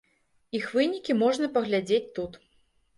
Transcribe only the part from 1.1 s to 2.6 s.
можна паглядзець тут.